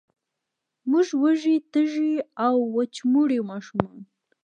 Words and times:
موږ 0.89 1.07
وږې، 1.21 1.55
تږې 1.71 2.11
او، 2.45 2.55
وچموري 2.75 3.39
ماشومان 3.51 3.99